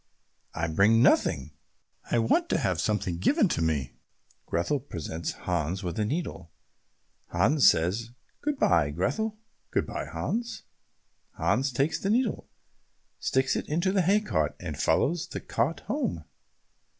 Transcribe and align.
"I 0.55 0.65
bring 0.65 1.03
nothing, 1.03 1.51
I 2.09 2.17
want 2.17 2.49
to 2.49 2.57
have 2.57 2.81
something 2.81 3.19
given 3.19 3.47
me." 3.63 3.93
Grethel 4.47 4.79
presents 4.79 5.33
Hans 5.33 5.83
with 5.83 5.99
a 5.99 6.05
needle. 6.05 6.51
Hans 7.27 7.69
says, 7.69 8.09
"Good 8.41 8.57
bye, 8.57 8.89
Grethel." 8.89 9.37
"Good 9.69 9.85
bye, 9.85 10.05
Hans." 10.11 10.63
Hans 11.35 11.71
takes 11.71 11.99
the 11.99 12.09
needle, 12.09 12.49
sticks 13.19 13.55
it 13.55 13.69
into 13.69 13.95
a 13.95 14.01
hay 14.01 14.21
cart, 14.21 14.55
and 14.59 14.75
follows 14.75 15.27
the 15.27 15.39
cart 15.39 15.81
home. 15.81 16.23